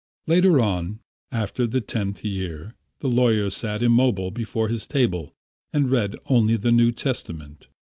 [0.25, 0.99] Later on,
[1.31, 5.35] after the tenth year, the lawyer sat immovable before his table
[5.71, 7.67] and read only the New Testament.